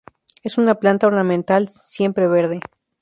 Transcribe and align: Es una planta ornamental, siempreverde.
Es 0.41 0.57
una 0.57 0.79
planta 0.79 1.05
ornamental, 1.05 1.69
siempreverde. 1.69 2.59